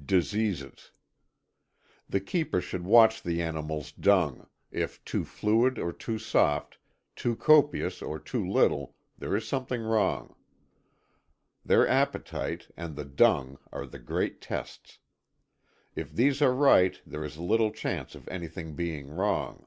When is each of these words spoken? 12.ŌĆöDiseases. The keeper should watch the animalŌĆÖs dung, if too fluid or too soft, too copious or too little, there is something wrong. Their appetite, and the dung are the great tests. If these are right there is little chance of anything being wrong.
12.ŌĆöDiseases. 0.00 0.90
The 2.08 2.20
keeper 2.20 2.60
should 2.60 2.84
watch 2.84 3.20
the 3.24 3.40
animalŌĆÖs 3.40 3.98
dung, 4.00 4.48
if 4.70 5.04
too 5.04 5.24
fluid 5.24 5.76
or 5.80 5.92
too 5.92 6.20
soft, 6.20 6.78
too 7.16 7.34
copious 7.34 8.00
or 8.00 8.20
too 8.20 8.46
little, 8.48 8.94
there 9.18 9.34
is 9.34 9.48
something 9.48 9.82
wrong. 9.82 10.36
Their 11.64 11.84
appetite, 11.88 12.68
and 12.76 12.94
the 12.94 13.04
dung 13.04 13.58
are 13.72 13.86
the 13.86 13.98
great 13.98 14.40
tests. 14.40 15.00
If 15.96 16.12
these 16.12 16.40
are 16.40 16.54
right 16.54 17.00
there 17.04 17.24
is 17.24 17.36
little 17.36 17.72
chance 17.72 18.14
of 18.14 18.28
anything 18.28 18.76
being 18.76 19.08
wrong. 19.08 19.66